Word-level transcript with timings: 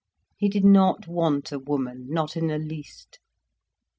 He 0.35 0.49
did 0.49 0.65
not 0.65 1.07
want 1.07 1.51
a 1.51 1.59
woman—not 1.59 2.35
in 2.35 2.47
the 2.47 2.57
least. 2.57 3.19